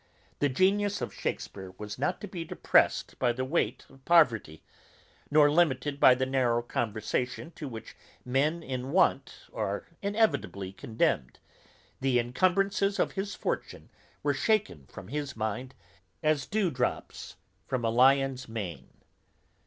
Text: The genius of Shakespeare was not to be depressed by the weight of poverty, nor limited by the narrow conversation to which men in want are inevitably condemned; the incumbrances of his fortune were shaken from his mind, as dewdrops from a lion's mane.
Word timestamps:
The 0.39 0.49
genius 0.49 0.99
of 0.99 1.13
Shakespeare 1.13 1.75
was 1.77 1.99
not 1.99 2.19
to 2.21 2.27
be 2.27 2.43
depressed 2.43 3.19
by 3.19 3.31
the 3.31 3.45
weight 3.45 3.85
of 3.87 4.03
poverty, 4.03 4.63
nor 5.29 5.51
limited 5.51 5.99
by 5.99 6.15
the 6.15 6.25
narrow 6.25 6.63
conversation 6.63 7.51
to 7.51 7.67
which 7.67 7.95
men 8.25 8.63
in 8.63 8.89
want 8.91 9.45
are 9.53 9.85
inevitably 10.01 10.73
condemned; 10.73 11.37
the 11.99 12.17
incumbrances 12.17 12.97
of 12.97 13.11
his 13.11 13.35
fortune 13.35 13.91
were 14.23 14.33
shaken 14.33 14.87
from 14.87 15.09
his 15.09 15.35
mind, 15.37 15.75
as 16.23 16.47
dewdrops 16.47 17.35
from 17.67 17.85
a 17.85 17.91
lion's 17.91 18.49
mane. 18.49 18.89